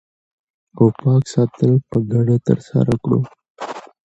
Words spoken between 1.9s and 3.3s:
ګډه ترسره کړو